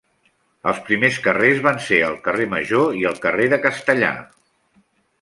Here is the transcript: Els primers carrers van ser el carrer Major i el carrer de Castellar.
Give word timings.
Els 0.71 0.79
primers 0.87 1.19
carrers 1.27 1.61
van 1.69 1.77
ser 1.89 2.01
el 2.07 2.17
carrer 2.29 2.49
Major 2.57 2.99
i 3.03 3.07
el 3.13 3.23
carrer 3.27 3.49
de 3.55 3.63
Castellar. 3.71 4.15